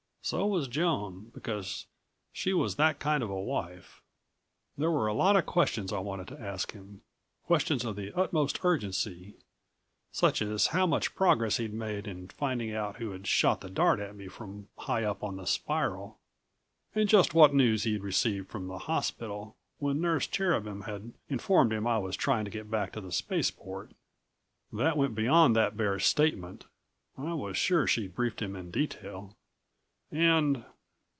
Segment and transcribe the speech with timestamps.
[0.23, 1.87] So was Joan, because
[2.31, 4.03] she was that kind of a wife.
[4.77, 7.01] There were a lot of questions I wanted to ask him
[7.47, 9.33] questions of the utmost urgency,
[10.11, 13.99] such as how much progress he'd made in finding out who had shot the dart
[13.99, 16.19] at me from high up on the spiral
[16.93, 21.87] and just what news he'd received from the hospital, when Nurse Cherubin had informed him
[21.87, 23.91] I was trying to get back to the spaceport,
[24.71, 26.65] that went beyond that bare statement
[27.17, 29.35] I was sure she'd briefed him in detail
[30.13, 30.65] and